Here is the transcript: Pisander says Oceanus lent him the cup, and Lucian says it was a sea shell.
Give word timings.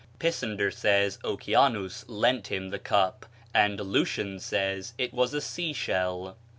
Pisander 0.17 0.71
says 0.71 1.19
Oceanus 1.23 2.05
lent 2.09 2.47
him 2.47 2.69
the 2.69 2.79
cup, 2.79 3.27
and 3.53 3.79
Lucian 3.79 4.39
says 4.39 4.95
it 4.97 5.13
was 5.13 5.31
a 5.35 5.41
sea 5.41 5.73
shell. 5.73 6.37